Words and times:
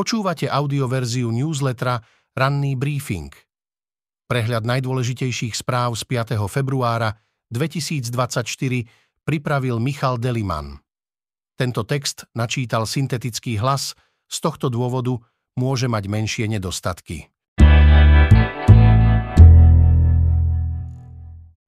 Počúvate 0.00 0.48
audioverziu 0.48 1.28
newslettera 1.28 2.00
Ranný 2.32 2.72
briefing. 2.72 3.28
Prehľad 4.32 4.64
najdôležitejších 4.64 5.52
správ 5.52 5.92
z 5.92 6.08
5. 6.08 6.40
februára 6.48 7.20
2024 7.52 8.08
pripravil 9.28 9.76
Michal 9.76 10.16
Deliman. 10.16 10.80
Tento 11.52 11.84
text 11.84 12.24
načítal 12.32 12.88
syntetický 12.88 13.60
hlas, 13.60 13.92
z 14.24 14.36
tohto 14.40 14.72
dôvodu 14.72 15.20
môže 15.60 15.84
mať 15.84 16.08
menšie 16.08 16.48
nedostatky. 16.48 17.28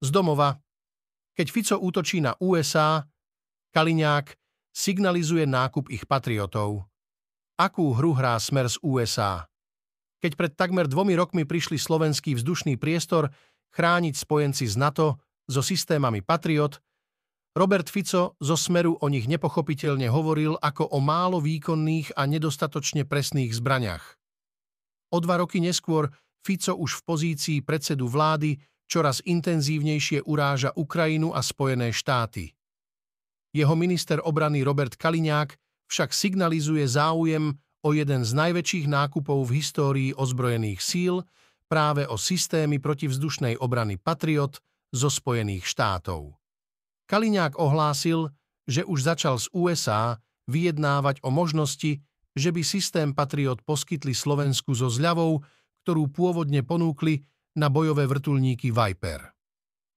Z 0.01 0.09
domova. 0.09 0.57
Keď 1.37 1.47
Fico 1.53 1.77
útočí 1.85 2.25
na 2.25 2.33
USA, 2.41 3.05
Kaliňák 3.77 4.33
signalizuje 4.73 5.45
nákup 5.45 5.93
ich 5.93 6.09
patriotov. 6.09 6.92
Akú 7.61 7.93
hru 7.93 8.17
hrá 8.17 8.41
smer 8.41 8.69
z 8.69 8.81
USA? 8.81 9.49
Keď 10.23 10.33
pred 10.39 10.53
takmer 10.55 10.87
dvomi 10.87 11.19
rokmi 11.19 11.43
prišli 11.43 11.77
slovenský 11.77 12.39
vzdušný 12.39 12.79
priestor 12.79 13.35
chrániť 13.75 14.15
spojenci 14.15 14.65
z 14.71 14.79
NATO 14.79 15.19
so 15.51 15.61
systémami 15.61 16.23
Patriot, 16.23 16.79
Robert 17.53 17.93
Fico 17.93 18.39
zo 18.41 18.57
Smeru 18.57 18.97
o 18.97 19.07
nich 19.13 19.29
nepochopiteľne 19.29 20.09
hovoril 20.09 20.57
ako 20.57 20.89
o 20.89 20.99
málo 21.05 21.37
výkonných 21.45 22.17
a 22.17 22.25
nedostatočne 22.25 23.05
presných 23.05 23.53
zbraniach. 23.53 24.17
O 25.13 25.21
dva 25.21 25.45
roky 25.45 25.61
neskôr 25.61 26.09
Fico 26.41 26.73
už 26.73 26.99
v 26.99 27.03
pozícii 27.05 27.59
predsedu 27.61 28.09
vlády 28.09 28.57
čoraz 28.89 29.21
intenzívnejšie 29.21 30.25
uráža 30.25 30.73
Ukrajinu 30.73 31.37
a 31.37 31.45
Spojené 31.45 31.93
štáty. 31.93 32.57
Jeho 33.53 33.77
minister 33.77 34.17
obrany 34.25 34.65
Robert 34.65 34.97
Kaliňák 34.97 35.53
však 35.93 36.17
signalizuje 36.17 36.89
záujem 36.89 37.53
o 37.85 37.93
jeden 37.93 38.25
z 38.25 38.33
najväčších 38.33 38.89
nákupov 38.89 39.45
v 39.45 39.61
histórii 39.61 40.11
ozbrojených 40.17 40.81
síl 40.81 41.21
práve 41.69 42.09
o 42.09 42.17
systémy 42.17 42.81
protivzdušnej 42.81 43.61
obrany 43.61 44.01
Patriot 44.01 44.57
zo 44.89 45.13
Spojených 45.13 45.69
štátov. 45.69 46.33
Kaliňák 47.13 47.61
ohlásil, 47.61 48.33
že 48.65 48.89
už 48.89 49.05
začal 49.05 49.37
z 49.37 49.53
USA 49.53 50.17
vyjednávať 50.49 51.21
o 51.21 51.29
možnosti, 51.29 52.01
že 52.33 52.49
by 52.49 52.65
systém 52.65 53.13
Patriot 53.13 53.61
poskytli 53.61 54.17
Slovensku 54.17 54.73
so 54.73 54.89
zľavou, 54.89 55.45
ktorú 55.85 56.09
pôvodne 56.09 56.65
ponúkli 56.65 57.21
na 57.53 57.69
bojové 57.69 58.09
vrtulníky 58.09 58.73
Viper. 58.73 59.29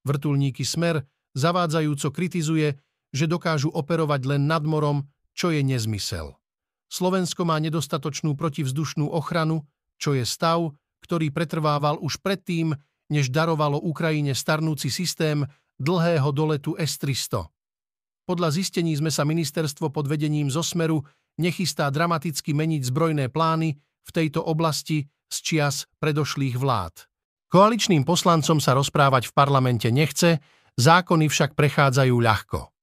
Vrtulníky 0.03 0.67
Smer 0.67 1.07
zavádzajúco 1.31 2.11
kritizuje, 2.11 2.75
že 3.15 3.31
dokážu 3.31 3.71
operovať 3.71 4.27
len 4.27 4.43
nad 4.43 4.59
morom, 4.67 5.07
čo 5.35 5.51
je 5.51 5.61
nezmysel. 5.61 6.33
Slovensko 6.87 7.43
má 7.43 7.59
nedostatočnú 7.59 8.39
protivzdušnú 8.39 9.11
ochranu, 9.11 9.67
čo 9.99 10.15
je 10.15 10.23
stav, 10.23 10.71
ktorý 11.03 11.29
pretrvával 11.29 11.99
už 11.99 12.23
predtým, 12.23 12.73
než 13.11 13.29
darovalo 13.29 13.77
Ukrajine 13.77 14.33
starnúci 14.33 14.89
systém 14.89 15.45
dlhého 15.77 16.31
doletu 16.31 16.73
S-300. 16.79 17.51
Podľa 18.25 18.49
zistení 18.49 18.97
sme 18.97 19.13
sa 19.13 19.21
ministerstvo 19.21 19.93
pod 19.93 20.09
vedením 20.09 20.49
Zosmeru 20.49 21.05
nechystá 21.37 21.93
dramaticky 21.93 22.57
meniť 22.57 22.81
zbrojné 22.89 23.29
plány 23.29 23.77
v 23.77 24.09
tejto 24.09 24.41
oblasti 24.41 25.05
z 25.29 25.37
čias 25.45 25.85
predošlých 26.01 26.57
vlád. 26.57 27.05
Koaličným 27.53 28.01
poslancom 28.01 28.57
sa 28.57 28.73
rozprávať 28.73 29.29
v 29.29 29.35
parlamente 29.37 29.87
nechce, 29.93 30.41
zákony 30.75 31.29
však 31.29 31.53
prechádzajú 31.53 32.15
ľahko. 32.17 32.74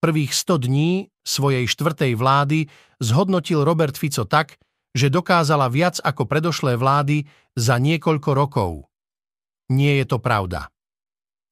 Prvých 0.00 0.32
100 0.32 0.64
dní 0.64 1.12
svojej 1.20 1.68
štvrtej 1.68 2.16
vlády 2.16 2.64
zhodnotil 3.04 3.60
Robert 3.60 4.00
Fico 4.00 4.24
tak, 4.24 4.56
že 4.96 5.12
dokázala 5.12 5.68
viac 5.68 6.00
ako 6.00 6.24
predošlé 6.24 6.80
vlády 6.80 7.28
za 7.52 7.76
niekoľko 7.76 8.30
rokov. 8.32 8.88
Nie 9.68 10.00
je 10.00 10.06
to 10.08 10.18
pravda. 10.18 10.72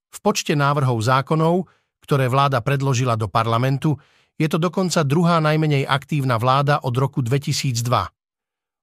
V 0.08 0.18
počte 0.24 0.56
návrhov 0.56 0.96
zákonov, 0.96 1.68
ktoré 2.00 2.32
vláda 2.32 2.64
predložila 2.64 3.20
do 3.20 3.28
parlamentu, 3.28 4.00
je 4.40 4.48
to 4.48 4.56
dokonca 4.56 5.04
druhá 5.04 5.44
najmenej 5.44 5.84
aktívna 5.84 6.40
vláda 6.40 6.80
od 6.88 6.96
roku 6.96 7.20
2002. 7.20 7.84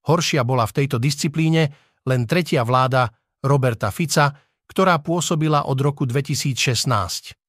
Horšia 0.06 0.46
bola 0.46 0.62
v 0.70 0.76
tejto 0.78 1.02
disciplíne 1.02 1.74
len 2.06 2.22
tretia 2.30 2.62
vláda 2.62 3.10
Roberta 3.42 3.90
Fica, 3.90 4.30
ktorá 4.70 5.02
pôsobila 5.02 5.66
od 5.66 5.78
roku 5.82 6.06
2016. 6.06 7.45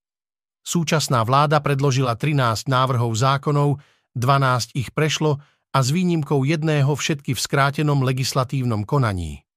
Súčasná 0.67 1.23
vláda 1.23 1.63
predložila 1.63 2.19
13 2.19 2.67
návrhov 2.67 3.15
zákonov, 3.15 3.79
12 4.19 4.75
ich 4.75 4.91
prešlo 4.91 5.39
a 5.71 5.79
s 5.79 5.95
výnimkou 5.95 6.43
jedného 6.43 6.91
všetky 6.91 7.31
v 7.31 7.39
skrátenom 7.39 8.03
legislatívnom 8.03 8.83
konaní. 8.83 9.47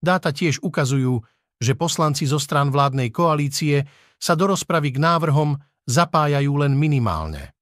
Dáta 0.00 0.32
tiež 0.32 0.64
ukazujú, 0.64 1.20
že 1.60 1.76
poslanci 1.76 2.24
zo 2.24 2.40
strán 2.40 2.72
vládnej 2.72 3.12
koalície 3.12 3.84
sa 4.16 4.32
do 4.32 4.48
rozpravy 4.48 4.96
k 4.96 5.04
návrhom 5.04 5.60
zapájajú 5.84 6.64
len 6.64 6.80
minimálne. 6.80 7.52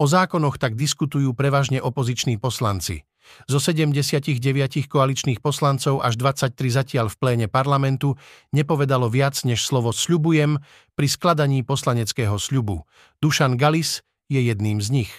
O 0.00 0.08
zákonoch 0.08 0.56
tak 0.56 0.80
diskutujú 0.80 1.36
prevažne 1.36 1.84
opoziční 1.84 2.40
poslanci– 2.40 3.04
zo 3.48 3.58
79 3.58 4.40
koaličných 4.88 5.40
poslancov 5.40 6.00
až 6.00 6.16
23 6.16 6.54
zatiaľ 6.70 7.06
v 7.12 7.16
pléne 7.16 7.46
parlamentu 7.46 8.16
nepovedalo 8.54 9.10
viac 9.10 9.36
než 9.44 9.64
slovo 9.64 9.92
sľubujem 9.92 10.60
pri 10.94 11.06
skladaní 11.08 11.66
poslaneckého 11.66 12.36
sľubu. 12.36 12.84
Dušan 13.20 13.60
Galis 13.60 14.04
je 14.28 14.40
jedným 14.40 14.80
z 14.80 14.88
nich. 15.02 15.12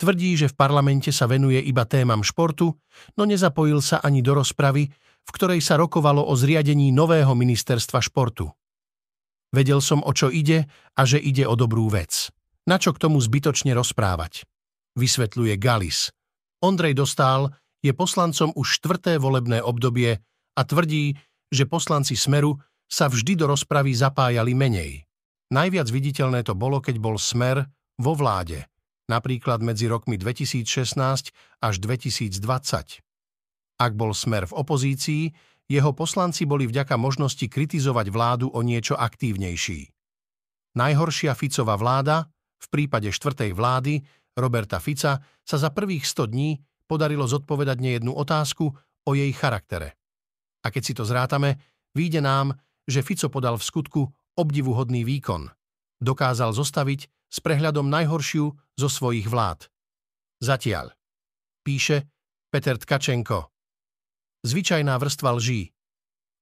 Tvrdí, 0.00 0.32
že 0.32 0.48
v 0.48 0.56
parlamente 0.56 1.12
sa 1.12 1.28
venuje 1.28 1.60
iba 1.60 1.84
témam 1.84 2.24
športu, 2.24 2.72
no 3.20 3.22
nezapojil 3.28 3.84
sa 3.84 4.00
ani 4.00 4.24
do 4.24 4.32
rozpravy, 4.32 4.88
v 5.20 5.30
ktorej 5.36 5.60
sa 5.60 5.76
rokovalo 5.76 6.24
o 6.24 6.32
zriadení 6.32 6.88
nového 6.88 7.36
ministerstva 7.36 8.00
športu. 8.00 8.48
Vedel 9.52 9.84
som, 9.84 10.00
o 10.00 10.14
čo 10.16 10.32
ide 10.32 10.64
a 10.96 11.02
že 11.04 11.20
ide 11.20 11.44
o 11.44 11.52
dobrú 11.52 11.92
vec. 11.92 12.32
Na 12.64 12.80
čo 12.80 12.96
k 12.96 13.02
tomu 13.02 13.20
zbytočne 13.20 13.76
rozprávať? 13.76 14.48
Vysvetľuje 14.96 15.54
Galis– 15.60 16.08
Ondrej 16.60 16.92
Dostál 16.92 17.56
je 17.80 17.96
poslancom 17.96 18.52
už 18.52 18.80
štvrté 18.80 19.16
volebné 19.16 19.64
obdobie 19.64 20.20
a 20.56 20.60
tvrdí, 20.60 21.16
že 21.48 21.64
poslanci 21.64 22.14
Smeru 22.14 22.60
sa 22.84 23.08
vždy 23.08 23.40
do 23.40 23.48
rozpravy 23.48 23.96
zapájali 23.96 24.52
menej. 24.52 25.08
Najviac 25.50 25.88
viditeľné 25.88 26.44
to 26.46 26.54
bolo, 26.54 26.78
keď 26.84 27.00
bol 27.00 27.16
Smer 27.16 27.64
vo 27.96 28.12
vláde, 28.14 28.68
napríklad 29.08 29.64
medzi 29.64 29.88
rokmi 29.88 30.20
2016 30.20 31.32
až 31.64 31.74
2020. 31.82 33.02
Ak 33.80 33.92
bol 33.96 34.12
Smer 34.12 34.44
v 34.46 34.54
opozícii, 34.54 35.24
jeho 35.70 35.90
poslanci 35.96 36.44
boli 36.44 36.68
vďaka 36.68 37.00
možnosti 37.00 37.46
kritizovať 37.46 38.06
vládu 38.12 38.46
o 38.52 38.60
niečo 38.60 38.98
aktívnejší. 38.98 39.88
Najhoršia 40.76 41.32
Ficova 41.34 41.74
vláda, 41.74 42.28
v 42.60 42.66
prípade 42.68 43.08
štvrtej 43.10 43.50
vlády, 43.56 44.04
Roberta 44.38 44.78
Fica 44.78 45.18
sa 45.42 45.56
za 45.58 45.70
prvých 45.74 46.06
100 46.06 46.30
dní 46.30 46.50
podarilo 46.86 47.26
zodpovedať 47.26 47.78
nejednú 47.78 48.14
otázku 48.14 48.70
o 49.06 49.10
jej 49.14 49.30
charaktere. 49.34 49.94
A 50.62 50.68
keď 50.68 50.82
si 50.82 50.92
to 50.92 51.06
zrátame, 51.06 51.62
výjde 51.94 52.20
nám, 52.20 52.54
že 52.84 53.06
Fico 53.06 53.30
podal 53.30 53.56
v 53.56 53.66
skutku 53.66 54.02
obdivuhodný 54.36 55.06
výkon. 55.06 55.48
Dokázal 56.00 56.50
zostaviť 56.56 57.00
s 57.30 57.38
prehľadom 57.38 57.86
najhoršiu 57.86 58.44
zo 58.74 58.88
svojich 58.88 59.30
vlád. 59.30 59.70
Zatiaľ. 60.40 60.96
Píše 61.60 62.08
Peter 62.50 62.74
Tkačenko. 62.74 63.52
Zvyčajná 64.42 64.96
vrstva 64.96 65.36
lží. 65.36 65.70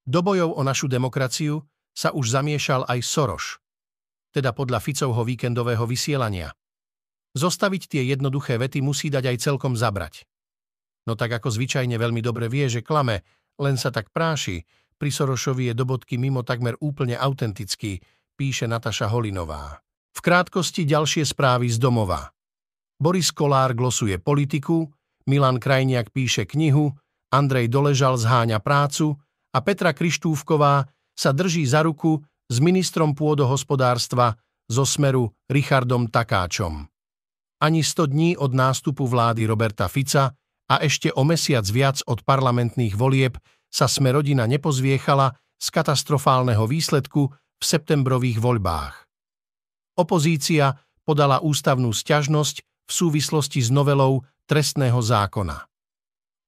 Do 0.09 0.23
bojov 0.23 0.57
o 0.57 0.63
našu 0.65 0.87
demokraciu 0.89 1.67
sa 1.93 2.15
už 2.15 2.31
zamiešal 2.31 2.87
aj 2.87 3.03
Soroš, 3.03 3.59
teda 4.31 4.55
podľa 4.55 4.79
Ficovho 4.79 5.27
víkendového 5.27 5.83
vysielania. 5.85 6.55
Zostaviť 7.39 7.83
tie 7.87 8.03
jednoduché 8.03 8.59
vety 8.59 8.83
musí 8.83 9.15
dať 9.15 9.31
aj 9.31 9.37
celkom 9.39 9.79
zabrať. 9.79 10.27
No 11.07 11.15
tak 11.15 11.39
ako 11.39 11.55
zvyčajne 11.55 11.95
veľmi 11.95 12.19
dobre 12.19 12.51
vie, 12.51 12.67
že 12.67 12.83
klame, 12.83 13.23
len 13.63 13.79
sa 13.79 13.95
tak 13.95 14.11
práši, 14.11 14.67
pri 14.99 15.15
Sorošovi 15.15 15.71
je 15.71 15.75
do 15.79 15.87
bodky 15.87 16.19
mimo 16.19 16.43
takmer 16.43 16.75
úplne 16.83 17.15
autentický, 17.15 18.03
píše 18.35 18.67
Nataša 18.67 19.07
Holinová. 19.15 19.79
V 20.11 20.21
krátkosti 20.21 20.83
ďalšie 20.83 21.23
správy 21.23 21.71
z 21.71 21.79
domova. 21.79 22.35
Boris 22.99 23.31
Kolár 23.31 23.79
glosuje 23.79 24.19
politiku, 24.19 24.91
Milan 25.31 25.63
Krajniak 25.63 26.11
píše 26.11 26.43
knihu, 26.43 26.91
Andrej 27.31 27.71
Doležal 27.71 28.19
zháňa 28.19 28.59
prácu 28.59 29.15
a 29.55 29.63
Petra 29.63 29.95
Krištúvková 29.95 30.91
sa 31.15 31.31
drží 31.31 31.63
za 31.63 31.87
ruku 31.87 32.19
s 32.51 32.59
ministrom 32.59 33.15
pôdohospodárstva 33.15 34.35
zo 34.67 34.83
smeru 34.83 35.31
Richardom 35.47 36.11
Takáčom 36.11 36.98
ani 37.59 37.83
100 37.83 38.07
dní 38.07 38.31
od 38.39 38.55
nástupu 38.55 39.07
vlády 39.07 39.47
Roberta 39.47 39.91
Fica 39.91 40.35
a 40.69 40.75
ešte 40.85 41.11
o 41.15 41.25
mesiac 41.27 41.67
viac 41.67 42.03
od 42.07 42.23
parlamentných 42.23 42.95
volieb 42.95 43.39
sa 43.69 43.91
sme 43.91 44.15
rodina 44.15 44.47
nepozviechala 44.47 45.35
z 45.59 45.67
katastrofálneho 45.75 46.65
výsledku 46.71 47.29
v 47.33 47.65
septembrových 47.65 48.39
voľbách. 48.39 48.95
Opozícia 49.99 50.79
podala 51.03 51.43
ústavnú 51.43 51.91
sťažnosť 51.91 52.57
v 52.63 52.93
súvislosti 52.93 53.59
s 53.59 53.75
novelou 53.75 54.23
trestného 54.47 55.03
zákona. 55.03 55.67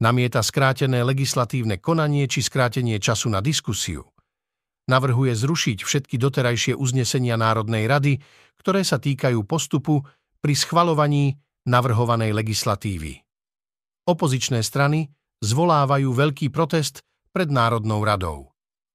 Namieta 0.00 0.40
skrátené 0.40 1.04
legislatívne 1.04 1.76
konanie 1.76 2.24
či 2.24 2.40
skrátenie 2.40 2.96
času 2.96 3.28
na 3.28 3.44
diskusiu. 3.44 4.08
Navrhuje 4.88 5.36
zrušiť 5.36 5.84
všetky 5.84 6.16
doterajšie 6.16 6.72
uznesenia 6.72 7.36
Národnej 7.36 7.84
rady, 7.84 8.16
ktoré 8.56 8.80
sa 8.80 8.96
týkajú 8.96 9.44
postupu 9.44 10.00
pri 10.40 10.54
schvalovaní 10.56 11.36
navrhovanej 11.68 12.32
legislatívy. 12.32 13.20
Opozičné 14.08 14.64
strany 14.64 15.12
zvolávajú 15.44 16.08
veľký 16.10 16.48
protest 16.48 17.04
pred 17.30 17.52
Národnou 17.52 18.02
radou. 18.02 18.50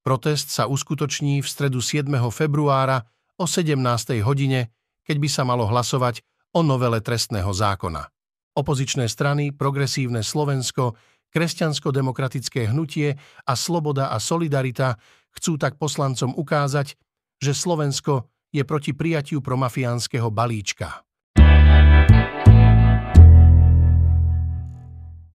Protest 0.06 0.54
sa 0.54 0.70
uskutoční 0.70 1.42
v 1.42 1.48
stredu 1.48 1.82
7. 1.82 2.10
februára 2.30 3.06
o 3.38 3.46
17. 3.50 3.78
hodine, 4.22 4.74
keď 5.06 5.18
by 5.22 5.30
sa 5.30 5.42
malo 5.46 5.66
hlasovať 5.70 6.22
o 6.54 6.62
novele 6.66 7.02
trestného 7.02 7.50
zákona. 7.54 8.10
Opozičné 8.56 9.06
strany, 9.12 9.54
Progresívne 9.54 10.24
Slovensko, 10.24 10.96
Kresťansko-demokratické 11.30 12.72
hnutie 12.72 13.20
a 13.44 13.54
Sloboda 13.60 14.10
a 14.10 14.18
Solidarita 14.24 14.96
chcú 15.36 15.60
tak 15.60 15.76
poslancom 15.76 16.32
ukázať, 16.32 16.96
že 17.44 17.52
Slovensko 17.52 18.32
je 18.56 18.64
proti 18.64 18.96
prijatiu 18.96 19.44
promafiánskeho 19.44 20.32
balíčka. 20.32 21.05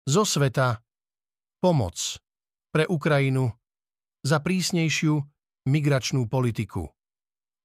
Zo 0.06 0.22
sveta 0.22 0.78
pomoc 1.58 1.98
pre 2.70 2.86
Ukrajinu 2.86 3.50
za 4.22 4.38
prísnejšiu 4.38 5.18
migračnú 5.66 6.30
politiku. 6.30 6.86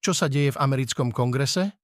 Čo 0.02 0.18
sa 0.18 0.26
deje 0.26 0.50
v 0.50 0.58
americkom 0.58 1.14
kongrese? 1.14 1.78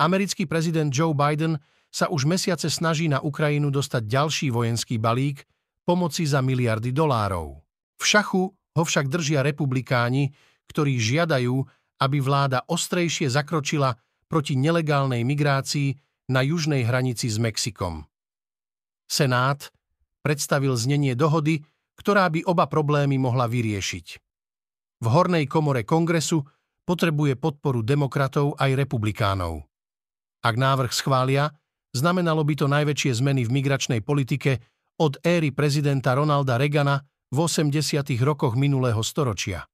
Americký 0.00 0.48
prezident 0.48 0.88
Joe 0.88 1.12
Biden 1.12 1.60
sa 1.92 2.08
už 2.08 2.24
mesiace 2.24 2.72
snaží 2.72 3.04
na 3.04 3.20
Ukrajinu 3.20 3.68
dostať 3.68 4.08
ďalší 4.08 4.48
vojenský 4.48 4.96
balík 4.96 5.44
pomoci 5.84 6.24
za 6.24 6.40
miliardy 6.40 6.88
dolárov. 6.88 7.60
V 8.00 8.04
šachu 8.08 8.48
ho 8.48 8.82
však 8.88 9.12
držia 9.12 9.44
republikáni, 9.44 10.32
ktorí 10.72 10.96
žiadajú, 10.96 11.60
aby 12.00 12.16
vláda 12.16 12.64
ostrejšie 12.64 13.28
zakročila 13.28 13.92
proti 14.24 14.56
nelegálnej 14.56 15.20
migrácii 15.20 15.92
na 16.32 16.40
južnej 16.40 16.88
hranici 16.88 17.28
s 17.28 17.36
Mexikom. 17.36 18.08
Senát 19.04 19.68
predstavil 20.22 20.78
znenie 20.78 21.18
dohody, 21.18 21.62
ktorá 21.98 22.30
by 22.32 22.46
oba 22.48 22.66
problémy 22.70 23.20
mohla 23.20 23.50
vyriešiť. 23.50 24.06
V 25.02 25.06
hornej 25.10 25.50
komore 25.50 25.82
kongresu 25.82 26.46
potrebuje 26.86 27.38
podporu 27.38 27.82
demokratov 27.82 28.54
aj 28.58 28.74
republikánov. 28.78 29.66
Ak 30.42 30.58
návrh 30.58 30.90
schvália, 30.90 31.50
znamenalo 31.94 32.42
by 32.42 32.54
to 32.58 32.66
najväčšie 32.66 33.22
zmeny 33.22 33.46
v 33.46 33.54
migračnej 33.54 34.00
politike 34.02 34.62
od 34.98 35.18
éry 35.22 35.54
prezidenta 35.54 36.14
Ronalda 36.14 36.58
Reagana 36.58 37.02
v 37.30 37.38
80. 37.46 37.70
rokoch 38.22 38.58
minulého 38.58 39.00
storočia. 39.02 39.66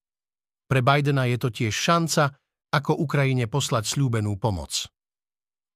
Pre 0.69 0.81
Bidena 0.85 1.25
je 1.25 1.37
to 1.41 1.49
tiež 1.49 1.73
šanca, 1.73 2.37
ako 2.69 3.01
Ukrajine 3.01 3.49
poslať 3.49 3.89
slúbenú 3.89 4.37
pomoc. 4.37 4.85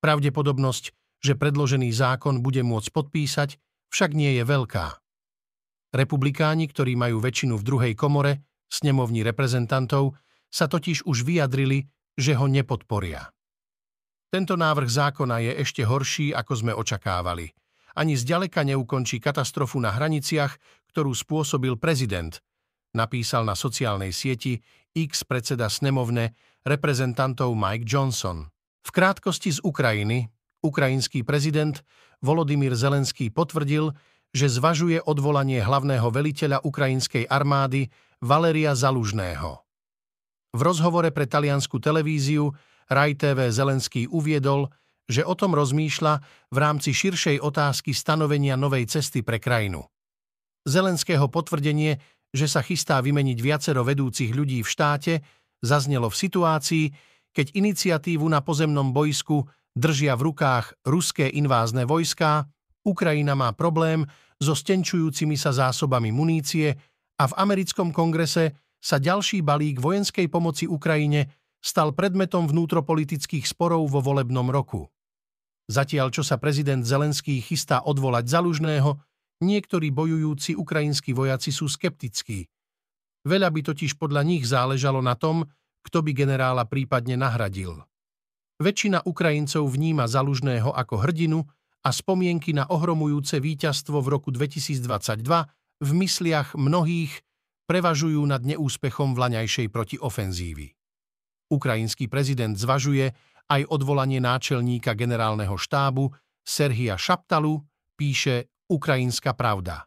Pravdepodobnosť, 0.04 0.84
že 1.24 1.32
predložený 1.38 1.88
zákon 1.88 2.44
bude 2.44 2.60
môcť 2.60 2.88
podpísať, 2.92 3.56
však 3.92 4.16
nie 4.16 4.40
je 4.40 4.44
veľká. 4.48 4.98
Republikáni, 5.92 6.64
ktorí 6.72 6.96
majú 6.96 7.20
väčšinu 7.20 7.60
v 7.60 7.66
druhej 7.68 7.94
komore, 7.94 8.48
snemovni 8.72 9.20
reprezentantov, 9.20 10.16
sa 10.48 10.64
totiž 10.64 11.04
už 11.04 11.28
vyjadrili, 11.28 11.84
že 12.16 12.32
ho 12.32 12.48
nepodporia. 12.48 13.28
Tento 14.32 14.56
návrh 14.56 14.88
zákona 14.88 15.44
je 15.44 15.52
ešte 15.60 15.84
horší, 15.84 16.32
ako 16.32 16.52
sme 16.56 16.72
očakávali. 16.72 17.52
Ani 17.92 18.16
zďaleka 18.16 18.64
neukončí 18.64 19.20
katastrofu 19.20 19.76
na 19.76 19.92
hraniciach, 19.92 20.56
ktorú 20.88 21.12
spôsobil 21.12 21.76
prezident, 21.76 22.40
napísal 22.96 23.44
na 23.44 23.52
sociálnej 23.52 24.16
sieti 24.16 24.64
X 24.96 25.28
predseda 25.28 25.68
snemovne 25.68 26.32
reprezentantov 26.64 27.52
Mike 27.52 27.84
Johnson. 27.84 28.48
V 28.80 28.90
krátkosti 28.92 29.52
z 29.52 29.60
Ukrajiny 29.60 30.32
ukrajinský 30.62 31.26
prezident 31.26 31.82
Volodymyr 32.22 32.78
Zelenský 32.78 33.28
potvrdil, 33.28 33.90
že 34.32 34.48
zvažuje 34.48 35.02
odvolanie 35.02 35.60
hlavného 35.60 36.08
veliteľa 36.08 36.64
ukrajinskej 36.64 37.28
armády 37.28 37.92
Valeria 38.22 38.72
Zalužného. 38.72 39.60
V 40.56 40.60
rozhovore 40.62 41.10
pre 41.10 41.26
taliansku 41.28 41.82
televíziu 41.82 42.54
Raj 42.88 43.18
TV 43.20 43.50
Zelenský 43.50 44.08
uviedol, 44.08 44.70
že 45.10 45.26
o 45.26 45.34
tom 45.34 45.52
rozmýšľa 45.52 46.22
v 46.48 46.56
rámci 46.56 46.94
širšej 46.94 47.42
otázky 47.42 47.92
stanovenia 47.92 48.54
novej 48.56 48.88
cesty 48.88 49.20
pre 49.20 49.42
krajinu. 49.42 49.84
Zelenského 50.62 51.26
potvrdenie, 51.26 51.98
že 52.32 52.46
sa 52.48 52.62
chystá 52.62 53.02
vymeniť 53.02 53.38
viacero 53.42 53.82
vedúcich 53.82 54.32
ľudí 54.32 54.62
v 54.62 54.68
štáte, 54.70 55.14
zaznelo 55.60 56.08
v 56.08 56.16
situácii, 56.16 56.86
keď 57.32 57.46
iniciatívu 57.52 58.24
na 58.28 58.40
pozemnom 58.44 58.92
bojsku 58.94 59.44
držia 59.76 60.16
v 60.18 60.32
rukách 60.32 60.76
ruské 60.84 61.28
invázne 61.28 61.88
vojská, 61.88 62.48
Ukrajina 62.82 63.38
má 63.38 63.54
problém 63.54 64.06
so 64.42 64.58
stenčujúcimi 64.58 65.38
sa 65.38 65.54
zásobami 65.54 66.10
munície 66.10 66.74
a 67.18 67.24
v 67.30 67.36
americkom 67.38 67.94
kongrese 67.94 68.58
sa 68.82 68.98
ďalší 68.98 69.46
balík 69.46 69.78
vojenskej 69.78 70.26
pomoci 70.26 70.66
Ukrajine 70.66 71.30
stal 71.62 71.94
predmetom 71.94 72.50
vnútropolitických 72.50 73.46
sporov 73.46 73.86
vo 73.86 74.02
volebnom 74.02 74.50
roku. 74.50 74.90
Zatiaľ, 75.70 76.10
čo 76.10 76.26
sa 76.26 76.42
prezident 76.42 76.82
Zelenský 76.82 77.38
chystá 77.38 77.86
odvolať 77.86 78.26
Zalužného, 78.26 78.98
niektorí 79.46 79.94
bojujúci 79.94 80.58
ukrajinskí 80.58 81.14
vojaci 81.14 81.54
sú 81.54 81.70
skeptickí. 81.70 82.50
Veľa 83.22 83.54
by 83.54 83.60
totiž 83.70 83.94
podľa 83.94 84.26
nich 84.26 84.42
záležalo 84.42 84.98
na 84.98 85.14
tom, 85.14 85.46
kto 85.86 86.02
by 86.02 86.10
generála 86.10 86.66
prípadne 86.66 87.14
nahradil. 87.14 87.86
Väčšina 88.60 89.06
Ukrajincov 89.08 89.64
vníma 89.70 90.10
Zalužného 90.10 90.74
ako 90.74 91.00
hrdinu 91.00 91.40
a 91.82 91.90
spomienky 91.90 92.52
na 92.52 92.68
ohromujúce 92.68 93.40
víťazstvo 93.40 94.02
v 94.04 94.08
roku 94.18 94.28
2022 94.28 95.24
v 95.82 95.90
mysliach 95.98 96.54
mnohých 96.54 97.24
prevažujú 97.66 98.22
nad 98.28 98.44
neúspechom 98.44 99.16
vlaňajšej 99.16 99.72
protiofenzívy. 99.72 100.76
Ukrajinský 101.52 102.06
prezident 102.06 102.54
zvažuje 102.54 103.12
aj 103.50 103.62
odvolanie 103.68 104.22
náčelníka 104.22 104.94
generálneho 104.94 105.58
štábu 105.58 106.08
Serhia 106.40 106.96
Šaptalu, 106.96 107.60
píše 107.98 108.48
Ukrajinská 108.70 109.36
pravda. 109.36 109.84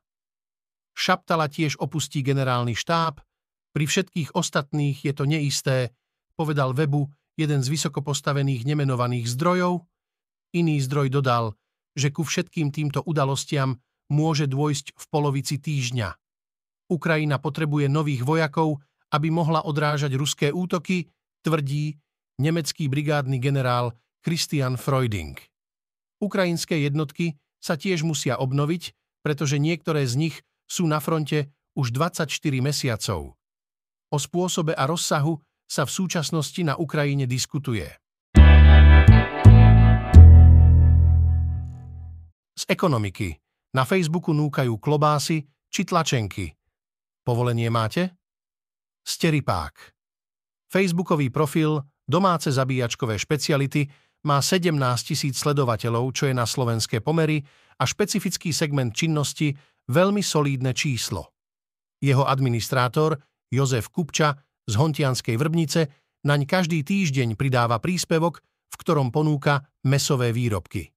Šaptala 0.95 1.51
tiež 1.51 1.75
opustí 1.81 2.23
generálny 2.23 2.77
štáb, 2.77 3.19
pri 3.75 3.83
všetkých 3.91 4.39
ostatných 4.39 5.03
je 5.03 5.11
to 5.11 5.27
neisté, 5.27 5.91
povedal 6.39 6.71
webu 6.71 7.11
jeden 7.35 7.59
z 7.63 7.67
vysoko 7.67 7.99
postavených 8.03 8.63
nemenovaných 8.63 9.27
zdrojov. 9.31 9.83
Iný 10.55 10.79
zdroj 10.83 11.11
dodal, 11.11 11.55
že 11.95 12.11
ku 12.11 12.23
všetkým 12.23 12.71
týmto 12.71 13.03
udalostiam 13.03 13.79
môže 14.11 14.47
dôjsť 14.47 14.95
v 14.95 15.05
polovici 15.11 15.55
týždňa. 15.59 16.15
Ukrajina 16.91 17.41
potrebuje 17.41 17.89
nových 17.89 18.21
vojakov, 18.21 18.79
aby 19.11 19.31
mohla 19.33 19.65
odrážať 19.65 20.13
ruské 20.15 20.53
útoky 20.53 21.09
tvrdí 21.41 21.97
nemecký 22.41 22.89
brigádny 22.89 23.37
generál 23.39 23.95
Christian 24.25 24.75
Freuding. 24.75 25.37
Ukrajinské 26.21 26.81
jednotky 26.81 27.37
sa 27.61 27.77
tiež 27.77 28.01
musia 28.01 28.37
obnoviť, 28.37 28.93
pretože 29.25 29.57
niektoré 29.57 30.05
z 30.05 30.17
nich 30.17 30.35
sú 30.69 30.85
na 30.85 31.01
fronte 31.01 31.53
už 31.77 31.93
24 31.93 32.29
mesiacov. 32.61 33.37
O 34.13 34.17
spôsobe 34.17 34.73
a 34.77 34.85
rozsahu 34.85 35.41
sa 35.65 35.83
v 35.83 35.91
súčasnosti 35.91 36.61
na 36.61 36.77
Ukrajine 36.77 37.25
diskutuje. 37.25 37.89
Z 42.55 42.63
ekonomiky. 42.71 43.35
Na 43.75 43.83
Facebooku 43.83 44.31
núkajú 44.31 44.79
klobásy 44.79 45.43
či 45.67 45.83
tlačenky. 45.83 46.55
Povolenie 47.27 47.67
máte? 47.67 48.15
Steripák. 49.03 49.91
Facebookový 50.71 51.27
profil 51.27 51.83
Domáce 52.05 52.53
zabíjačkové 52.53 53.17
špeciality 53.17 53.89
má 54.29 54.37
17 54.37 54.77
tisíc 55.01 55.41
sledovateľov, 55.41 56.13
čo 56.13 56.29
je 56.29 56.37
na 56.37 56.45
slovenské 56.45 57.01
pomery 57.01 57.41
a 57.81 57.83
špecifický 57.85 58.53
segment 58.53 58.93
činnosti 58.93 59.57
veľmi 59.89 60.21
solídne 60.21 60.73
číslo. 60.77 61.33
Jeho 61.97 62.29
administrátor 62.29 63.17
Jozef 63.49 63.89
Kupča 63.89 64.37
z 64.65 64.73
Hontianskej 64.75 65.37
Vrbnice 65.37 65.87
naň 66.25 66.49
každý 66.49 66.81
týždeň 66.81 67.37
pridáva 67.37 67.77
príspevok, 67.77 68.41
v 68.43 68.75
ktorom 68.81 69.13
ponúka 69.13 69.65
mesové 69.85 70.33
výrobky. 70.33 70.89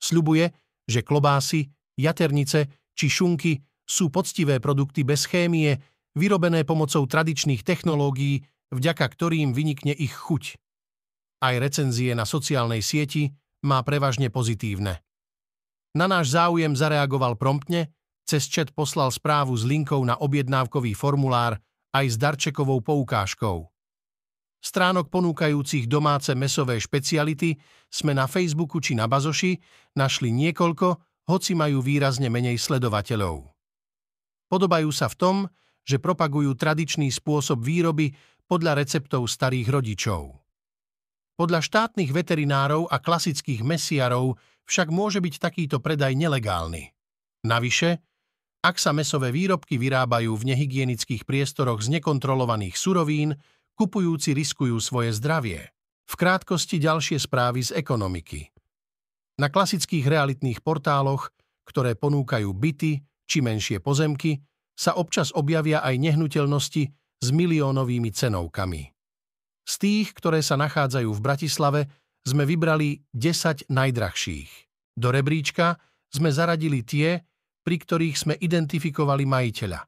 Sľubuje, 0.00 0.50
že 0.88 1.04
klobásy, 1.04 1.68
jaternice 1.96 2.90
či 2.96 3.06
šunky 3.08 3.60
sú 3.84 4.08
poctivé 4.08 4.60
produkty 4.60 5.04
bez 5.04 5.28
chémie, 5.28 5.76
vyrobené 6.16 6.64
pomocou 6.64 7.04
tradičných 7.04 7.60
technológií 7.60 8.40
vďaka 8.72 9.04
ktorým 9.04 9.52
vynikne 9.52 9.92
ich 9.92 10.12
chuť. 10.12 10.56
Aj 11.44 11.54
recenzie 11.60 12.16
na 12.16 12.24
sociálnej 12.24 12.80
sieti 12.80 13.28
má 13.68 13.84
prevažne 13.84 14.32
pozitívne. 14.32 15.04
Na 15.94 16.08
náš 16.08 16.32
záujem 16.32 16.72
zareagoval 16.74 17.36
promptne, 17.36 17.92
Cez 18.24 18.48
chat 18.48 18.72
poslal 18.72 19.12
správu 19.12 19.52
s 19.52 19.68
linkou 19.68 20.00
na 20.00 20.16
objednávkový 20.16 20.96
formulár 20.96 21.60
aj 21.94 22.06
s 22.10 22.16
darčekovou 22.18 22.82
poukážkou. 22.82 23.70
Stránok 24.64 25.12
ponúkajúcich 25.12 25.86
domáce 25.86 26.32
mesové 26.34 26.80
špeciality 26.80 27.54
sme 27.86 28.16
na 28.16 28.26
Facebooku 28.26 28.80
či 28.82 28.96
na 28.98 29.06
Bazoši 29.06 29.60
našli 29.94 30.32
niekoľko, 30.34 30.88
hoci 31.30 31.52
majú 31.54 31.84
výrazne 31.84 32.32
menej 32.32 32.58
sledovateľov. 32.58 33.54
Podobajú 34.48 34.90
sa 34.90 35.06
v 35.12 35.16
tom, 35.16 35.36
že 35.84 36.00
propagujú 36.00 36.56
tradičný 36.56 37.12
spôsob 37.12 37.60
výroby 37.60 38.16
podľa 38.48 38.80
receptov 38.80 39.28
starých 39.28 39.68
rodičov. 39.68 40.40
Podľa 41.36 41.60
štátnych 41.60 42.14
veterinárov 42.14 42.88
a 42.88 42.96
klasických 43.02 43.60
mesiarov 43.60 44.40
však 44.64 44.88
môže 44.88 45.20
byť 45.20 45.34
takýto 45.36 45.76
predaj 45.82 46.16
nelegálny. 46.16 46.94
Navyše, 47.44 48.00
ak 48.64 48.80
sa 48.80 48.96
mesové 48.96 49.28
výrobky 49.28 49.76
vyrábajú 49.76 50.32
v 50.40 50.56
nehygienických 50.56 51.28
priestoroch 51.28 51.84
z 51.84 52.00
nekontrolovaných 52.00 52.80
surovín, 52.80 53.36
kupujúci 53.76 54.32
riskujú 54.32 54.80
svoje 54.80 55.12
zdravie. 55.12 55.68
V 56.08 56.14
krátkosti 56.16 56.80
ďalšie 56.80 57.20
správy 57.20 57.60
z 57.60 57.76
ekonomiky. 57.76 58.48
Na 59.36 59.52
klasických 59.52 60.08
realitných 60.08 60.64
portáloch, 60.64 61.28
ktoré 61.68 61.92
ponúkajú 61.92 62.48
byty 62.56 63.04
či 63.28 63.38
menšie 63.44 63.84
pozemky, 63.84 64.40
sa 64.72 64.96
občas 64.96 65.28
objavia 65.36 65.84
aj 65.84 66.00
nehnuteľnosti 66.00 66.82
s 67.20 67.28
miliónovými 67.28 68.10
cenovkami. 68.16 68.82
Z 69.64 69.74
tých, 69.80 70.06
ktoré 70.16 70.40
sa 70.40 70.56
nachádzajú 70.56 71.08
v 71.08 71.24
Bratislave, 71.24 71.80
sme 72.24 72.48
vybrali 72.48 73.04
10 73.12 73.68
najdrahších. 73.68 74.50
Do 74.96 75.12
rebríčka 75.12 75.76
sme 76.08 76.32
zaradili 76.32 76.80
tie, 76.84 77.20
pri 77.64 77.76
ktorých 77.80 78.16
sme 78.20 78.34
identifikovali 78.36 79.24
majiteľa. 79.24 79.80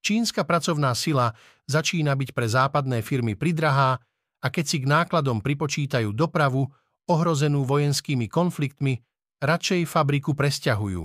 Čínska 0.00 0.44
pracovná 0.44 0.92
sila 0.92 1.32
začína 1.68 2.16
byť 2.16 2.30
pre 2.32 2.46
západné 2.48 3.00
firmy 3.00 3.36
pridrahá 3.36 4.00
a 4.40 4.46
keď 4.48 4.64
si 4.64 4.76
k 4.80 4.88
nákladom 4.88 5.44
pripočítajú 5.44 6.12
dopravu, 6.16 6.68
ohrozenú 7.10 7.66
vojenskými 7.66 8.30
konfliktmi, 8.30 9.00
radšej 9.42 9.88
fabriku 9.88 10.32
presťahujú. 10.32 11.04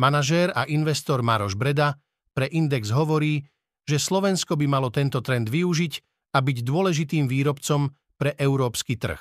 Manažér 0.00 0.50
a 0.56 0.66
investor 0.66 1.20
Maroš 1.20 1.54
Breda 1.54 2.00
pre 2.32 2.48
Index 2.48 2.88
hovorí, 2.90 3.44
že 3.84 4.00
Slovensko 4.00 4.56
by 4.56 4.66
malo 4.66 4.88
tento 4.88 5.20
trend 5.20 5.52
využiť 5.52 5.92
a 6.32 6.38
byť 6.40 6.58
dôležitým 6.64 7.28
výrobcom 7.28 7.92
pre 8.16 8.32
európsky 8.40 8.96
trh. 8.96 9.20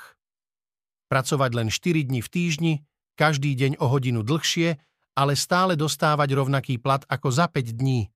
Pracovať 1.12 1.52
len 1.58 1.68
4 1.68 2.08
dní 2.08 2.24
v 2.24 2.30
týždni, 2.32 2.74
každý 3.20 3.52
deň 3.54 3.84
o 3.84 3.92
hodinu 3.92 4.24
dlhšie 4.24 4.80
ale 5.16 5.36
stále 5.36 5.76
dostávať 5.76 6.36
rovnaký 6.36 6.80
plat 6.80 7.04
ako 7.08 7.28
za 7.32 7.52
5 7.52 7.78
dní. 7.78 8.08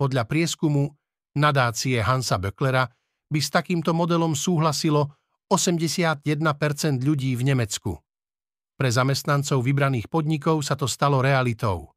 Podľa 0.00 0.24
prieskumu 0.26 0.96
nadácie 1.36 2.00
Hansa 2.00 2.40
Böcklera 2.40 2.88
by 3.30 3.38
s 3.38 3.48
takýmto 3.52 3.94
modelom 3.94 4.34
súhlasilo 4.34 5.14
81% 5.50 6.22
ľudí 7.02 7.34
v 7.34 7.42
Nemecku. 7.42 7.92
Pre 8.80 8.88
zamestnancov 8.88 9.60
vybraných 9.60 10.08
podnikov 10.08 10.64
sa 10.64 10.78
to 10.78 10.88
stalo 10.88 11.20
realitou. 11.20 11.92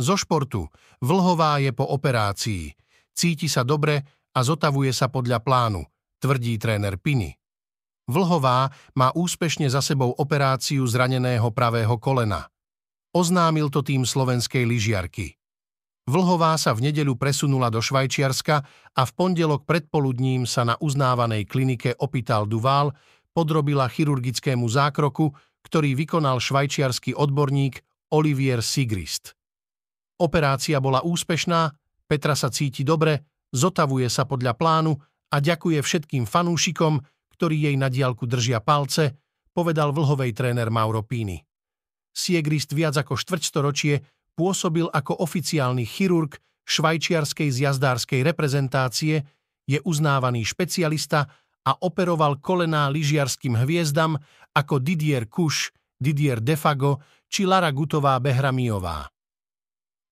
Zo 0.00 0.16
športu. 0.16 0.64
Vlhová 1.04 1.60
je 1.60 1.72
po 1.76 1.84
operácii. 1.84 2.72
Cíti 3.12 3.52
sa 3.52 3.66
dobre 3.66 4.00
a 4.32 4.40
zotavuje 4.40 4.94
sa 4.94 5.12
podľa 5.12 5.44
plánu, 5.44 5.84
tvrdí 6.22 6.56
tréner 6.56 6.96
Piny. 6.96 7.39
Vlhová 8.10 8.74
má 8.98 9.14
úspešne 9.14 9.70
za 9.70 9.78
sebou 9.78 10.10
operáciu 10.18 10.82
zraneného 10.82 11.46
pravého 11.54 11.94
kolena. 12.02 12.50
Oznámil 13.14 13.70
to 13.70 13.86
tým 13.86 14.02
slovenskej 14.02 14.66
lyžiarky. 14.66 15.38
Vlhová 16.10 16.58
sa 16.58 16.74
v 16.74 16.90
nedeľu 16.90 17.14
presunula 17.14 17.70
do 17.70 17.78
Švajčiarska 17.78 18.56
a 18.98 19.02
v 19.06 19.12
pondelok 19.14 19.62
predpoludním 19.62 20.42
sa 20.42 20.66
na 20.66 20.74
uznávanej 20.82 21.46
klinike 21.46 21.94
Opital 22.02 22.50
Duval 22.50 22.90
podrobila 23.30 23.86
chirurgickému 23.86 24.66
zákroku, 24.66 25.30
ktorý 25.62 25.94
vykonal 25.94 26.42
švajčiarsky 26.42 27.14
odborník 27.14 27.78
Olivier 28.10 28.58
Sigrist. 28.58 29.38
Operácia 30.18 30.82
bola 30.82 31.06
úspešná, 31.06 31.70
Petra 32.10 32.34
sa 32.34 32.50
cíti 32.50 32.82
dobre, 32.82 33.22
zotavuje 33.54 34.10
sa 34.10 34.26
podľa 34.26 34.58
plánu 34.58 34.98
a 35.30 35.38
ďakuje 35.38 35.78
všetkým 35.78 36.26
fanúšikom, 36.26 36.98
ktorí 37.40 37.72
jej 37.72 37.76
na 37.80 37.88
diálku 37.88 38.28
držia 38.28 38.60
palce, 38.60 39.16
povedal 39.56 39.96
vlhovej 39.96 40.36
tréner 40.36 40.68
Mauro 40.68 41.00
Pini. 41.00 41.40
Siegrist 42.12 42.76
viac 42.76 43.00
ako 43.00 43.16
štvrťstoročie 43.16 44.04
pôsobil 44.36 44.84
ako 44.84 45.24
oficiálny 45.24 45.88
chirurg 45.88 46.36
švajčiarskej 46.68 47.48
zjazdárskej 47.48 48.20
reprezentácie, 48.20 49.24
je 49.64 49.80
uznávaný 49.88 50.44
špecialista 50.44 51.32
a 51.64 51.72
operoval 51.80 52.44
kolená 52.44 52.92
lyžiarským 52.92 53.56
hviezdam 53.56 54.20
ako 54.52 54.76
Didier 54.76 55.24
Kuš, 55.24 55.72
Didier 55.96 56.44
Defago 56.44 57.00
či 57.24 57.48
Lara 57.48 57.72
Gutová 57.72 58.20
Behramiová. 58.20 59.08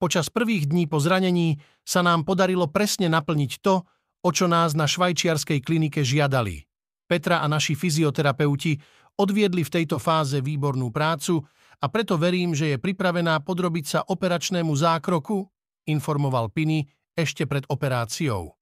Počas 0.00 0.32
prvých 0.32 0.70
dní 0.70 0.88
po 0.88 0.96
zranení 0.96 1.60
sa 1.84 2.00
nám 2.00 2.24
podarilo 2.24 2.70
presne 2.72 3.12
naplniť 3.12 3.52
to, 3.60 3.84
o 4.22 4.30
čo 4.30 4.46
nás 4.48 4.72
na 4.72 4.86
švajčiarskej 4.86 5.60
klinike 5.60 6.00
žiadali. 6.06 6.67
Petra 7.08 7.40
a 7.40 7.48
naši 7.48 7.72
fyzioterapeuti 7.72 8.76
odviedli 9.16 9.64
v 9.64 9.72
tejto 9.80 9.96
fáze 9.96 10.44
výbornú 10.44 10.92
prácu 10.92 11.40
a 11.80 11.88
preto 11.88 12.20
verím, 12.20 12.52
že 12.52 12.76
je 12.76 12.78
pripravená 12.78 13.40
podrobiť 13.40 13.84
sa 13.88 14.00
operačnému 14.04 14.70
zákroku, 14.76 15.48
informoval 15.88 16.52
Pini 16.52 16.84
ešte 17.16 17.48
pred 17.48 17.64
operáciou. 17.66 18.52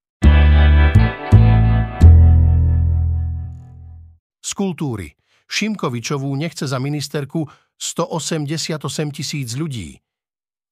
Z 4.41 4.51
kultúry. 4.55 5.19
Šimkovičovú 5.47 6.31
nechce 6.39 6.71
za 6.71 6.79
ministerku 6.79 7.47
188 7.79 8.79
tisíc 9.11 9.59
ľudí. 9.59 9.99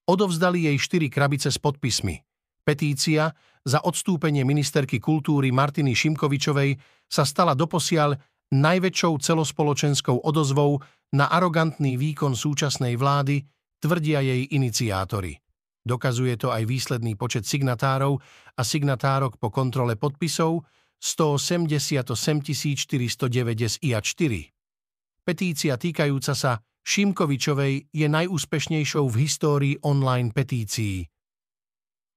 Odovzdali 0.06 0.70
jej 0.70 0.78
4 0.78 1.10
krabice 1.10 1.50
s 1.50 1.58
podpismi. 1.58 2.22
Petícia 2.64 3.28
za 3.64 3.84
odstúpenie 3.84 4.44
ministerky 4.48 4.96
kultúry 4.96 5.52
Martiny 5.52 5.92
Šimkovičovej 5.92 6.80
sa 7.04 7.28
stala 7.28 7.52
doposiaľ 7.52 8.16
najväčšou 8.52 9.12
celospoločenskou 9.20 10.24
odozvou 10.24 10.80
na 11.12 11.28
arogantný 11.28 12.00
výkon 12.00 12.32
súčasnej 12.32 12.96
vlády, 12.96 13.44
tvrdia 13.78 14.24
jej 14.24 14.48
iniciátori. 14.56 15.36
Dokazuje 15.84 16.40
to 16.40 16.48
aj 16.48 16.64
výsledný 16.64 17.12
počet 17.20 17.44
signatárov 17.44 18.16
a 18.56 18.62
signatárok 18.64 19.36
po 19.36 19.52
kontrole 19.52 20.00
podpisov 20.00 20.64
187 20.96 22.16
409 22.16 23.84
IA 23.84 24.00
4. 24.00 25.28
Petícia 25.28 25.76
týkajúca 25.76 26.32
sa 26.32 26.56
Šimkovičovej 26.84 27.92
je 27.92 28.06
najúspešnejšou 28.08 29.04
v 29.08 29.16
histórii 29.24 29.74
online 29.84 30.32
petícií. 30.32 31.04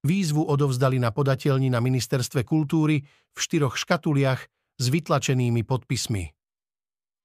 Výzvu 0.08 0.48
odovzdali 0.48 1.04
na 1.04 1.12
podateľni 1.12 1.68
na 1.68 1.84
Ministerstve 1.84 2.48
kultúry 2.48 3.04
v 3.04 3.38
štyroch 3.38 3.76
škatuliach 3.76 4.40
s 4.80 4.86
vytlačenými 4.88 5.68
podpismi. 5.68 6.32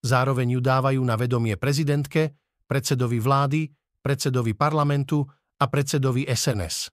Zároveň 0.02 0.58
ju 0.58 0.60
dávajú 0.60 0.98
na 1.06 1.14
vedomie 1.14 1.54
prezidentke, 1.54 2.34
predsedovi 2.66 3.22
vlády, 3.22 3.70
predsedovi 4.02 4.58
parlamentu 4.58 5.22
a 5.62 5.64
predsedovi 5.70 6.26
SNS. 6.26 6.90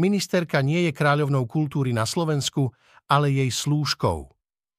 Ministerka 0.00 0.64
nie 0.64 0.88
je 0.88 0.92
kráľovnou 0.96 1.44
kultúry 1.44 1.92
na 1.92 2.08
Slovensku, 2.08 2.72
ale 3.12 3.28
jej 3.28 3.50
slúžkou, 3.52 4.24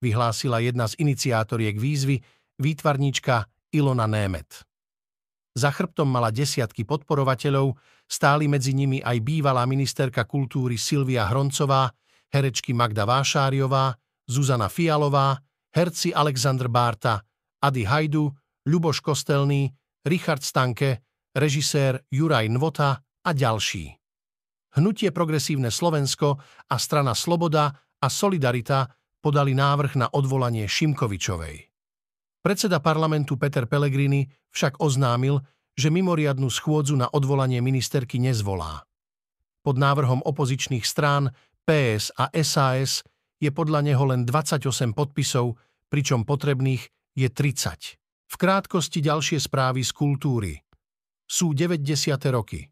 vyhlásila 0.01 0.57
jedna 0.57 0.89
z 0.89 0.97
iniciátoriek 1.05 1.77
výzvy, 1.77 2.17
výtvarníčka 2.57 3.45
Ilona 3.77 4.09
Német. 4.09 4.65
Za 5.53 5.69
chrbtom 5.69 6.07
mala 6.07 6.33
desiatky 6.33 6.87
podporovateľov, 6.87 7.77
stáli 8.09 8.49
medzi 8.49 8.73
nimi 8.73 8.97
aj 9.05 9.21
bývalá 9.21 9.69
ministerka 9.69 10.25
kultúry 10.25 10.81
Silvia 10.81 11.29
Hroncová, 11.29 11.93
herečky 12.33 12.73
Magda 12.73 13.05
Vášáriová, 13.05 13.93
Zuzana 14.25 14.65
Fialová, 14.65 15.37
herci 15.69 16.09
Alexandr 16.09 16.65
Bárta, 16.65 17.21
Ady 17.61 17.85
Hajdu, 17.85 18.33
Ľuboš 18.65 19.05
Kostelný, 19.05 19.69
Richard 20.01 20.41
Stanke, 20.41 21.05
režisér 21.37 22.01
Juraj 22.09 22.49
Nvota 22.49 22.97
a 22.99 23.29
ďalší. 23.29 23.93
Hnutie 24.77 25.09
Progresívne 25.13 25.69
Slovensko 25.69 26.37
a 26.69 26.75
strana 26.77 27.13
Sloboda 27.13 27.73
a 28.01 28.07
Solidarita 28.09 28.89
podali 29.19 29.53
návrh 29.53 29.97
na 29.97 30.07
odvolanie 30.13 30.65
Šimkovičovej. 30.65 31.69
Predseda 32.39 32.79
parlamentu 32.79 33.35
Peter 33.35 33.67
Pellegrini 33.67 34.23
však 34.53 34.79
oznámil, 34.79 35.43
že 35.79 35.87
mimoriadnu 35.87 36.51
schôdzu 36.51 36.99
na 36.99 37.07
odvolanie 37.07 37.63
ministerky 37.63 38.19
nezvolá. 38.19 38.83
Pod 39.63 39.79
návrhom 39.79 40.19
opozičných 40.27 40.83
strán 40.83 41.31
PS 41.63 42.11
a 42.19 42.27
SAS 42.43 43.07
je 43.39 43.47
podľa 43.55 43.87
neho 43.87 44.03
len 44.03 44.27
28 44.27 44.91
podpisov, 44.91 45.55
pričom 45.87 46.27
potrebných 46.27 46.83
je 47.15 47.27
30. 47.31 47.95
V 48.29 48.35
krátkosti 48.35 48.99
ďalšie 48.99 49.39
správy 49.39 49.87
z 49.87 49.91
kultúry. 49.95 50.53
Sú 51.23 51.55
90. 51.55 51.87
roky. 52.35 52.67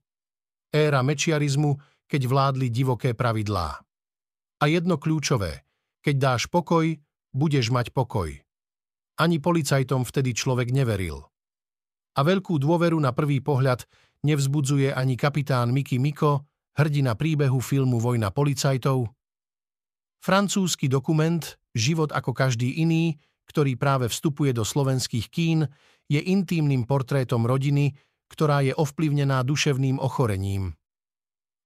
Éra 0.68 1.00
mečiarizmu, 1.00 2.04
keď 2.12 2.22
vládli 2.28 2.68
divoké 2.68 3.16
pravidlá. 3.16 3.80
A 4.60 4.64
jedno 4.68 5.00
kľúčové. 5.00 5.64
Keď 6.04 6.16
dáš 6.20 6.44
pokoj, 6.52 6.92
budeš 7.32 7.72
mať 7.72 7.96
pokoj. 7.96 8.36
Ani 9.18 9.38
policajtom 9.40 10.04
vtedy 10.04 10.36
človek 10.36 10.76
neveril. 10.76 11.24
A 12.17 12.25
veľkú 12.25 12.57
dôveru 12.57 12.97
na 12.97 13.13
prvý 13.13 13.39
pohľad 13.39 13.86
nevzbudzuje 14.25 14.89
ani 14.89 15.13
kapitán 15.13 15.69
Mickey 15.69 16.01
Miko, 16.01 16.50
hrdina 16.74 17.13
príbehu 17.13 17.62
filmu 17.62 18.01
Vojna 18.01 18.33
policajtov. 18.33 19.05
Francúzsky 20.17 20.89
dokument 20.89 21.45
Život 21.77 22.09
ako 22.09 22.33
každý 22.33 22.81
iný 22.81 23.21
ktorý 23.47 23.79
práve 23.79 24.12
vstupuje 24.12 24.51
do 24.51 24.67
slovenských 24.67 25.27
kín, 25.31 25.65
je 26.12 26.19
intímnym 26.19 26.83
portrétom 26.83 27.47
rodiny, 27.47 27.95
ktorá 28.27 28.62
je 28.63 28.75
ovplyvnená 28.75 29.41
duševným 29.47 29.97
ochorením. 30.03 30.75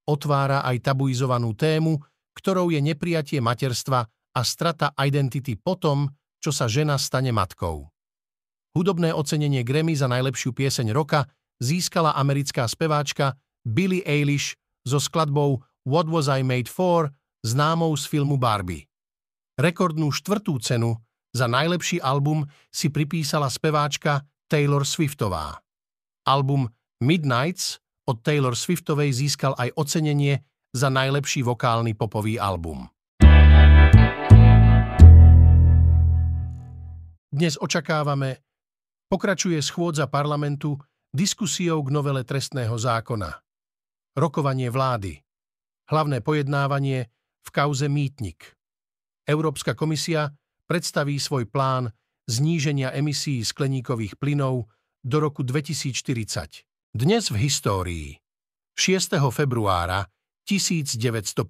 Otvára 0.06 0.62
aj 0.66 0.94
tabuizovanú 0.94 1.58
tému, 1.58 1.98
ktorou 2.38 2.70
je 2.70 2.80
neprijatie 2.80 3.42
materstva 3.42 4.06
a 4.32 4.42
strata 4.46 4.94
identity 4.98 5.58
po 5.58 5.76
tom, 5.78 6.10
čo 6.42 6.54
sa 6.54 6.66
žena 6.70 6.98
stane 6.98 7.34
matkou. 7.34 7.91
Hudobné 8.72 9.12
ocenenie 9.12 9.68
Grammy 9.68 10.00
za 10.00 10.08
najlepšiu 10.08 10.56
pieseň 10.56 10.96
roka 10.96 11.28
získala 11.60 12.16
americká 12.16 12.64
speváčka 12.72 13.36
Billie 13.68 14.00
Eilish 14.08 14.56
so 14.88 14.96
skladbou 14.96 15.60
What 15.84 16.08
Was 16.08 16.32
I 16.32 16.40
Made 16.40 16.72
For, 16.72 17.12
známou 17.44 17.92
z 18.00 18.08
filmu 18.08 18.40
Barbie. 18.40 18.88
Rekordnú 19.60 20.16
štvrtú 20.16 20.56
cenu 20.64 20.96
za 21.36 21.52
najlepší 21.52 22.00
album 22.00 22.48
si 22.72 22.88
pripísala 22.88 23.52
speváčka 23.52 24.24
Taylor 24.48 24.88
Swiftová. 24.88 25.60
Album 26.24 26.72
Midnights 27.04 27.76
od 28.08 28.24
Taylor 28.24 28.56
Swiftovej 28.56 29.12
získal 29.12 29.52
aj 29.60 29.76
ocenenie 29.76 30.48
za 30.72 30.88
najlepší 30.88 31.44
vokálny 31.44 31.92
popový 32.00 32.40
album. 32.40 32.88
Dnes 37.32 37.60
očakávame, 37.60 38.51
pokračuje 39.12 39.60
schôdza 39.60 40.08
parlamentu 40.08 40.80
diskusiou 41.12 41.84
k 41.84 41.92
novele 41.92 42.24
trestného 42.24 42.72
zákona. 42.72 43.44
Rokovanie 44.16 44.72
vlády. 44.72 45.20
Hlavné 45.92 46.24
pojednávanie 46.24 47.12
v 47.44 47.50
kauze 47.52 47.92
Mýtnik. 47.92 48.56
Európska 49.28 49.76
komisia 49.76 50.32
predstaví 50.64 51.20
svoj 51.20 51.52
plán 51.52 51.92
zníženia 52.32 52.96
emisí 52.96 53.44
skleníkových 53.44 54.16
plynov 54.16 54.72
do 55.04 55.18
roku 55.20 55.44
2040. 55.44 56.64
Dnes 56.96 57.28
v 57.28 57.36
histórii. 57.44 58.08
6. 58.80 59.20
februára 59.36 60.08
1952 60.48 61.44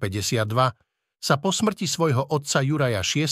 sa 1.22 1.34
po 1.38 1.54
smrti 1.54 1.86
svojho 1.86 2.26
otca 2.26 2.58
Juraja 2.66 3.06
VI. 3.06 3.30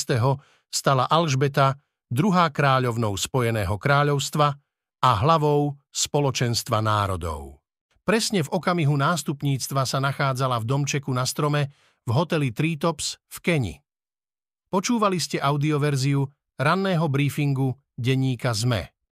stala 0.71 1.11
Alžbeta 1.11 1.75
druhá 2.11 2.51
kráľovnou 2.51 3.15
Spojeného 3.15 3.79
kráľovstva 3.79 4.59
a 5.01 5.11
hlavou 5.23 5.79
spoločenstva 5.95 6.83
národov. 6.83 7.63
Presne 8.05 8.43
v 8.43 8.51
okamihu 8.51 8.99
nástupníctva 8.99 9.87
sa 9.87 10.03
nachádzala 10.03 10.59
v 10.61 10.69
domčeku 10.69 11.15
na 11.15 11.23
strome 11.23 11.71
v 12.05 12.11
hoteli 12.11 12.51
Treetops 12.51 13.23
v 13.31 13.37
Keni. 13.39 13.75
Počúvali 14.71 15.23
ste 15.23 15.39
audioverziu 15.39 16.27
ranného 16.59 17.07
briefingu 17.07 17.79
denníka 17.95 18.51
ZME. 18.51 19.00